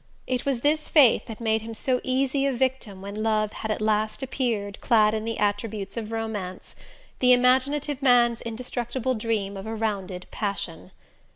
[0.25, 3.81] It was this faith that made him so easy a victim when love had at
[3.83, 6.75] last appeared clad in the attributes of romance:
[7.19, 10.89] the imaginative man's indestructible dream of a rounded passion.